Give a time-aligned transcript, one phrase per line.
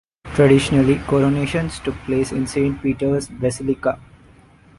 [0.33, 3.99] Traditionally, coronations took place in Saint Peter's Basilica.